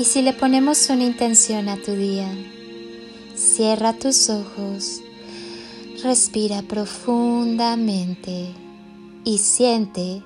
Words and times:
Y 0.00 0.06
si 0.06 0.22
le 0.22 0.32
ponemos 0.32 0.88
una 0.88 1.04
intención 1.04 1.68
a 1.68 1.76
tu 1.76 1.92
día, 1.92 2.26
cierra 3.36 3.92
tus 3.92 4.30
ojos, 4.30 5.02
respira 6.02 6.62
profundamente 6.62 8.54
y 9.24 9.36
siente 9.36 10.22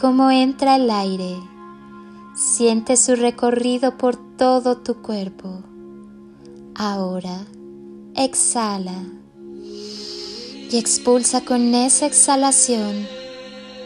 cómo 0.00 0.30
entra 0.30 0.76
el 0.76 0.90
aire. 0.90 1.36
Siente 2.34 2.96
su 2.96 3.14
recorrido 3.14 3.98
por 3.98 4.16
todo 4.38 4.78
tu 4.78 5.02
cuerpo. 5.02 5.64
Ahora 6.74 7.44
exhala 8.16 9.04
y 10.70 10.78
expulsa 10.78 11.42
con 11.42 11.74
esa 11.74 12.06
exhalación 12.06 13.06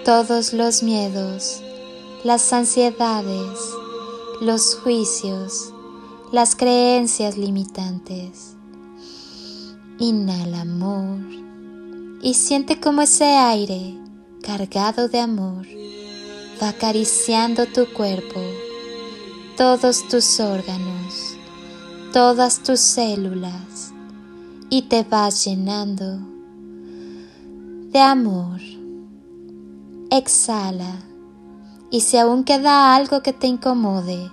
todos 0.04 0.52
los 0.52 0.84
miedos, 0.84 1.60
las 2.22 2.52
ansiedades, 2.52 3.58
los 4.40 4.76
juicios, 4.76 5.72
las 6.32 6.56
creencias 6.56 7.36
limitantes. 7.36 8.56
Inhala 9.98 10.62
amor 10.62 11.20
y 12.22 12.34
siente 12.34 12.80
como 12.80 13.02
ese 13.02 13.36
aire 13.36 13.98
cargado 14.42 15.08
de 15.08 15.20
amor 15.20 15.66
va 16.60 16.70
acariciando 16.70 17.66
tu 17.66 17.86
cuerpo, 17.92 18.40
todos 19.56 20.06
tus 20.08 20.40
órganos, 20.40 21.36
todas 22.12 22.62
tus 22.62 22.80
células 22.80 23.92
y 24.70 24.82
te 24.82 25.02
vas 25.04 25.44
llenando 25.44 26.18
de 27.92 28.00
amor. 28.00 28.60
Exhala 30.10 31.02
y 31.94 32.00
si 32.00 32.16
aún 32.16 32.42
queda 32.42 32.96
algo 32.96 33.22
que 33.22 33.32
te 33.32 33.46
incomode 33.46 34.28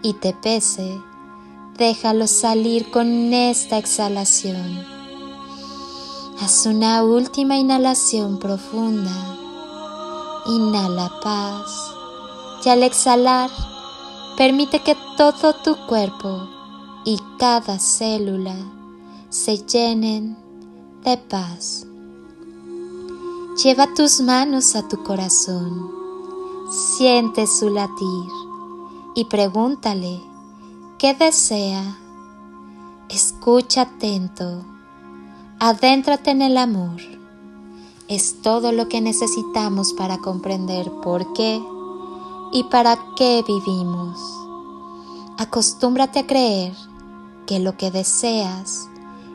y 0.00 0.14
te 0.14 0.32
pese, 0.32 0.98
déjalo 1.76 2.26
salir 2.26 2.90
con 2.90 3.34
esta 3.34 3.76
exhalación. 3.76 4.82
Haz 6.40 6.64
una 6.64 7.04
última 7.04 7.58
inhalación 7.58 8.38
profunda. 8.38 9.36
Inhala 10.46 11.12
paz 11.22 11.92
y 12.64 12.70
al 12.70 12.82
exhalar 12.82 13.50
permite 14.38 14.78
que 14.78 14.96
todo 15.18 15.52
tu 15.56 15.76
cuerpo 15.86 16.48
y 17.04 17.20
cada 17.38 17.78
célula 17.78 18.56
se 19.28 19.58
llenen 19.58 20.38
de 21.04 21.18
paz. 21.18 21.86
Lleva 23.62 23.92
tus 23.94 24.22
manos 24.22 24.74
a 24.74 24.88
tu 24.88 25.04
corazón 25.04 25.93
Siente 26.70 27.46
su 27.46 27.68
latir 27.68 28.30
y 29.14 29.26
pregúntale 29.26 30.22
qué 30.98 31.12
desea. 31.12 31.98
Escucha 33.10 33.82
atento. 33.82 34.64
Adéntrate 35.58 36.30
en 36.30 36.40
el 36.40 36.56
amor. 36.56 37.00
Es 38.08 38.40
todo 38.40 38.72
lo 38.72 38.88
que 38.88 39.02
necesitamos 39.02 39.92
para 39.92 40.18
comprender 40.18 40.90
por 41.02 41.34
qué 41.34 41.62
y 42.52 42.64
para 42.64 42.98
qué 43.16 43.44
vivimos. 43.46 44.18
Acostúmbrate 45.36 46.20
a 46.20 46.26
creer 46.26 46.72
que 47.46 47.58
lo 47.58 47.76
que 47.76 47.90
deseas 47.90 48.88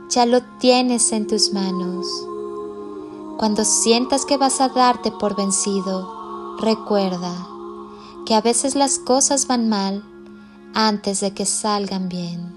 ya 0.10 0.26
lo 0.26 0.42
tienes 0.58 1.12
en 1.12 1.28
tus 1.28 1.54
manos. 1.54 2.08
Cuando 3.38 3.64
sientas 3.64 4.26
que 4.26 4.38
vas 4.38 4.60
a 4.60 4.70
darte 4.70 5.12
por 5.12 5.36
vencido, 5.36 6.19
Recuerda 6.62 7.48
que 8.26 8.36
a 8.36 8.42
veces 8.42 8.76
las 8.76 9.00
cosas 9.00 9.48
van 9.48 9.70
mal 9.70 10.04
antes 10.74 11.22
de 11.22 11.34
que 11.34 11.46
salgan 11.46 12.10
bien, 12.10 12.54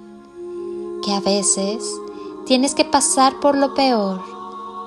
que 1.04 1.14
a 1.14 1.20
veces 1.20 1.84
tienes 2.44 2.74
que 2.74 2.84
pasar 2.84 3.38
por 3.38 3.56
lo 3.56 3.74
peor 3.74 4.20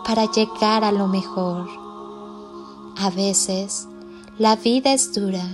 para 0.05 0.29
llegar 0.29 0.83
a 0.83 0.91
lo 0.91 1.07
mejor. 1.07 1.69
A 2.97 3.09
veces 3.09 3.87
la 4.37 4.57
vida 4.57 4.91
es 4.91 5.13
dura, 5.13 5.47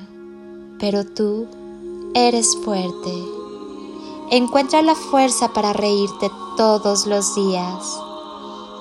pero 0.79 1.05
tú 1.05 1.45
eres 2.15 2.57
fuerte. 2.63 3.13
Encuentra 4.31 4.81
la 4.81 4.95
fuerza 4.95 5.53
para 5.53 5.71
reírte 5.71 6.31
todos 6.57 7.05
los 7.05 7.35
días. 7.35 7.99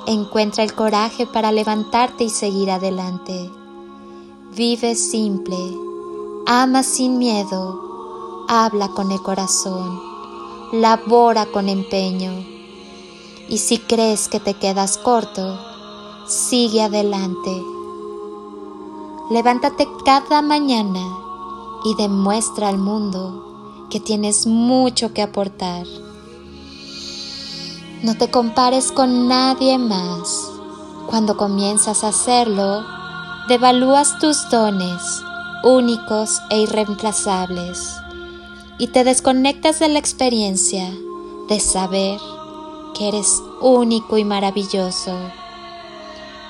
Encuentra 0.06 0.64
el 0.64 0.74
coraje 0.74 1.26
para 1.26 1.52
levantarte 1.52 2.24
y 2.24 2.30
seguir 2.30 2.70
adelante. 2.70 3.59
Vive 4.52 4.96
simple, 4.96 5.56
ama 6.44 6.82
sin 6.82 7.18
miedo, 7.18 8.44
habla 8.48 8.88
con 8.88 9.12
el 9.12 9.22
corazón, 9.22 10.02
labora 10.72 11.46
con 11.46 11.68
empeño. 11.68 12.32
Y 13.48 13.58
si 13.58 13.78
crees 13.78 14.28
que 14.28 14.40
te 14.40 14.54
quedas 14.54 14.98
corto, 14.98 15.56
sigue 16.26 16.82
adelante. 16.82 17.62
Levántate 19.30 19.86
cada 20.04 20.42
mañana 20.42 21.06
y 21.84 21.94
demuestra 21.94 22.70
al 22.70 22.78
mundo 22.78 23.86
que 23.88 24.00
tienes 24.00 24.48
mucho 24.48 25.14
que 25.14 25.22
aportar. 25.22 25.86
No 28.02 28.18
te 28.18 28.28
compares 28.32 28.90
con 28.90 29.28
nadie 29.28 29.78
más. 29.78 30.50
Cuando 31.06 31.36
comienzas 31.36 32.02
a 32.02 32.08
hacerlo, 32.08 32.99
devalúas 33.50 34.16
tus 34.20 34.48
dones 34.48 35.24
únicos 35.64 36.40
e 36.50 36.60
irreemplazables 36.60 37.96
y 38.78 38.86
te 38.86 39.02
desconectas 39.02 39.80
de 39.80 39.88
la 39.88 39.98
experiencia 39.98 40.88
de 41.48 41.58
saber 41.58 42.20
que 42.94 43.08
eres 43.08 43.42
único 43.60 44.18
y 44.18 44.24
maravilloso. 44.24 45.18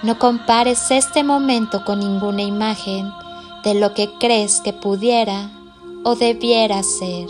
No 0.02 0.18
compares 0.18 0.90
este 0.90 1.24
momento 1.24 1.86
con 1.86 2.00
ninguna 2.00 2.42
imagen 2.42 3.10
de 3.64 3.72
lo 3.76 3.94
que 3.94 4.12
crees 4.18 4.60
que 4.60 4.74
pudiera 4.74 5.50
o 6.04 6.16
debiera 6.16 6.82
ser. 6.82 7.28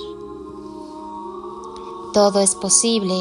Todo 2.12 2.40
es 2.40 2.56
posible 2.56 3.14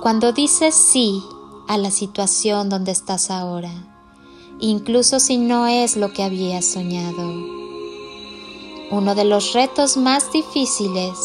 cuando 0.00 0.30
dices 0.30 0.76
sí 0.76 1.24
a 1.66 1.76
la 1.76 1.90
situación 1.90 2.68
donde 2.68 2.92
estás 2.92 3.32
ahora 3.32 3.91
incluso 4.62 5.18
si 5.18 5.38
no 5.38 5.66
es 5.66 5.96
lo 5.96 6.12
que 6.12 6.22
había 6.22 6.62
soñado. 6.62 7.34
Uno 8.92 9.14
de 9.16 9.24
los 9.24 9.54
retos 9.54 9.96
más 9.96 10.30
difíciles 10.32 11.18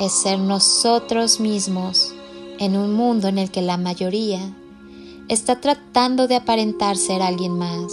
es 0.00 0.12
ser 0.12 0.38
nosotros 0.38 1.38
mismos 1.38 2.14
en 2.58 2.78
un 2.78 2.94
mundo 2.94 3.28
en 3.28 3.36
el 3.36 3.50
que 3.50 3.60
la 3.60 3.76
mayoría 3.76 4.56
está 5.28 5.60
tratando 5.60 6.26
de 6.28 6.36
aparentar 6.36 6.96
ser 6.96 7.20
alguien 7.20 7.58
más, 7.58 7.92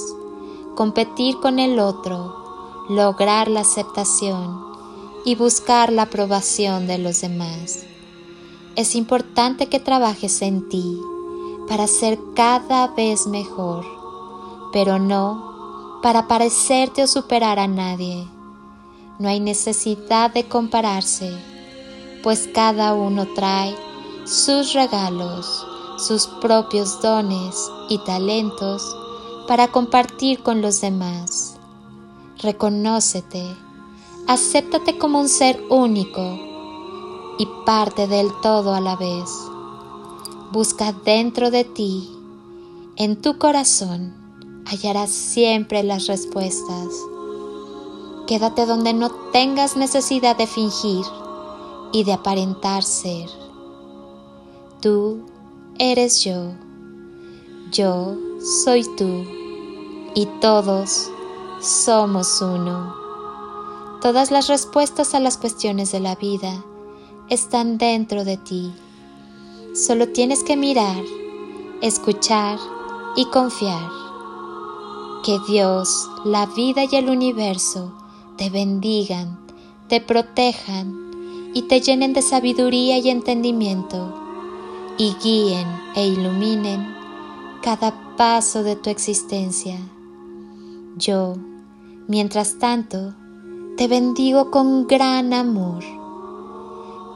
competir 0.75 1.35
con 1.41 1.59
el 1.59 1.77
otro, 1.77 2.85
lograr 2.89 3.49
la 3.49 3.61
aceptación 3.61 4.61
y 5.25 5.35
buscar 5.35 5.91
la 5.91 6.03
aprobación 6.03 6.87
de 6.87 6.99
los 6.99 7.19
demás. 7.19 7.83
Es 8.77 8.95
importante 8.95 9.67
que 9.67 9.81
trabajes 9.81 10.41
en 10.41 10.69
ti 10.69 11.01
para 11.67 11.85
ser 11.85 12.17
cada 12.33 12.87
vez 12.87 13.27
mejor 13.27 13.98
pero 14.71 14.99
no 14.99 15.99
para 16.01 16.27
parecerte 16.27 17.03
o 17.03 17.07
superar 17.07 17.59
a 17.59 17.67
nadie. 17.67 18.27
No 19.19 19.27
hay 19.27 19.39
necesidad 19.39 20.31
de 20.33 20.47
compararse, 20.47 21.37
pues 22.23 22.49
cada 22.53 22.93
uno 22.93 23.27
trae 23.35 23.75
sus 24.25 24.73
regalos, 24.73 25.65
sus 25.97 26.27
propios 26.27 27.01
dones 27.01 27.69
y 27.89 27.97
talentos 27.99 28.95
para 29.47 29.67
compartir 29.67 30.41
con 30.41 30.61
los 30.61 30.79
demás. 30.79 31.57
Reconócete, 32.37 33.43
acéptate 34.27 34.97
como 34.97 35.19
un 35.19 35.27
ser 35.27 35.61
único 35.69 36.39
y 37.37 37.47
parte 37.65 38.07
del 38.07 38.29
todo 38.41 38.73
a 38.73 38.79
la 38.79 38.95
vez. 38.95 39.29
Busca 40.51 40.93
dentro 40.93 41.51
de 41.51 41.63
ti, 41.63 42.09
en 42.95 43.21
tu 43.21 43.37
corazón, 43.37 44.18
hallarás 44.69 45.09
siempre 45.09 45.81
las 45.83 46.05
respuestas. 46.05 46.87
Quédate 48.27 48.67
donde 48.67 48.93
no 48.93 49.09
tengas 49.31 49.75
necesidad 49.75 50.37
de 50.37 50.45
fingir 50.45 51.03
y 51.91 52.03
de 52.03 52.13
aparentar 52.13 52.83
ser. 52.83 53.27
Tú 54.79 55.25
eres 55.79 56.23
yo, 56.23 56.51
yo 57.71 58.15
soy 58.63 58.83
tú 58.95 59.25
y 60.13 60.27
todos 60.39 61.09
somos 61.59 62.39
uno. 62.41 62.93
Todas 64.01 64.29
las 64.29 64.47
respuestas 64.47 65.15
a 65.15 65.19
las 65.19 65.37
cuestiones 65.37 65.91
de 65.91 65.99
la 65.99 66.15
vida 66.15 66.63
están 67.29 67.79
dentro 67.79 68.23
de 68.23 68.37
ti. 68.37 68.71
Solo 69.73 70.09
tienes 70.09 70.43
que 70.43 70.55
mirar, 70.55 71.03
escuchar 71.81 72.59
y 73.15 73.25
confiar. 73.25 74.08
Que 75.29 75.37
Dios, 75.47 76.09
la 76.25 76.47
vida 76.47 76.85
y 76.91 76.95
el 76.95 77.07
universo 77.07 77.93
te 78.35 78.49
bendigan, 78.49 79.39
te 79.87 80.01
protejan 80.01 81.51
y 81.53 81.67
te 81.67 81.81
llenen 81.81 82.13
de 82.13 82.23
sabiduría 82.23 82.97
y 82.97 83.11
entendimiento 83.11 84.11
y 84.97 85.13
guíen 85.21 85.67
e 85.93 86.07
iluminen 86.07 86.95
cada 87.61 88.15
paso 88.17 88.63
de 88.63 88.75
tu 88.75 88.89
existencia. 88.89 89.77
Yo, 90.97 91.35
mientras 92.07 92.57
tanto, 92.57 93.13
te 93.77 93.87
bendigo 93.87 94.49
con 94.49 94.87
gran 94.87 95.33
amor. 95.33 95.83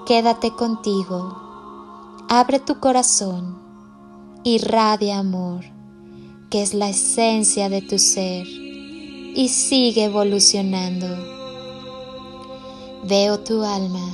Quédate 0.05 0.51
contigo, 0.51 1.35
abre 2.29 2.59
tu 2.59 2.79
corazón, 2.79 3.57
irradia 4.43 5.17
amor, 5.17 5.72
que 6.53 6.61
es 6.61 6.75
la 6.75 6.87
esencia 6.87 7.67
de 7.67 7.81
tu 7.81 7.97
ser, 7.97 8.45
y 8.47 9.49
sigue 9.49 10.03
evolucionando. 10.03 11.07
Veo 13.05 13.39
tu 13.39 13.63
alma, 13.63 14.07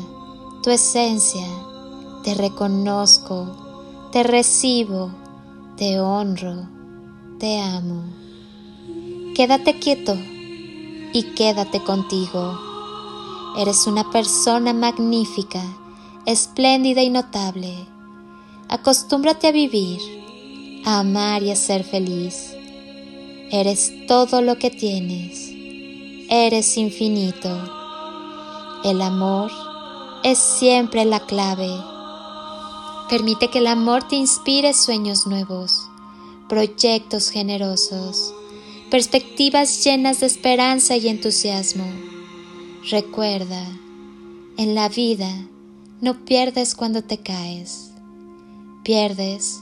tu 0.64 0.70
esencia, 0.70 1.46
te 2.24 2.36
reconozco, 2.36 4.08
te 4.14 4.24
recibo, 4.24 5.12
te 5.76 6.00
honro, 6.00 6.66
te 7.40 7.60
amo. 7.60 8.04
Quédate 9.36 9.78
quieto 9.78 10.16
y 11.12 11.24
quédate 11.36 11.84
contigo. 11.84 12.58
Eres 13.58 13.86
una 13.86 14.10
persona 14.12 14.72
magnífica, 14.72 15.62
espléndida 16.26 17.02
y 17.02 17.10
notable. 17.10 17.86
Acostúmbrate 18.70 19.48
a 19.48 19.52
vivir, 19.52 20.19
amar 20.98 21.44
y 21.44 21.52
a 21.52 21.56
ser 21.56 21.84
feliz. 21.84 22.56
Eres 23.52 23.94
todo 24.08 24.42
lo 24.42 24.58
que 24.58 24.72
tienes. 24.72 25.52
Eres 26.30 26.76
infinito. 26.78 27.50
El 28.84 29.02
amor 29.02 29.52
es 30.24 30.40
siempre 30.40 31.06
la 31.06 31.20
clave. 31.20 31.70
Permite 33.10 33.50
que 33.50 33.60
el 33.60 33.68
amor 33.68 34.08
te 34.08 34.16
inspire 34.16 34.74
sueños 34.74 35.28
nuevos, 35.28 35.88
proyectos 36.48 37.30
generosos 37.30 38.34
perspectivas 38.90 39.84
llenas 39.84 40.20
de 40.20 40.26
esperanza 40.26 40.98
y 40.98 41.08
entusiasmo. 41.08 41.86
Recuerda, 42.90 43.64
en 44.58 44.74
la 44.74 44.90
vida 44.90 45.30
no 46.02 46.26
pierdes 46.26 46.76
cuando 46.76 47.04
te 47.04 47.20
caes, 47.20 47.92
pierdes 48.84 49.62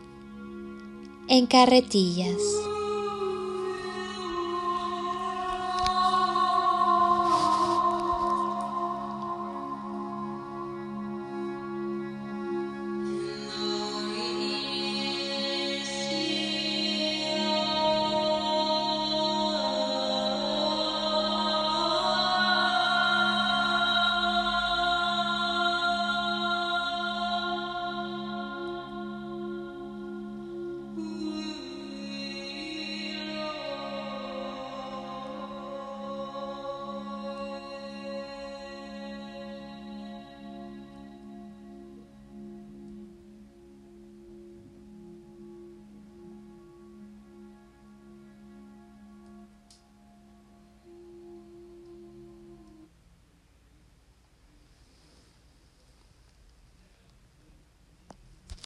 en 1.31 1.47
carretillas. 1.47 2.41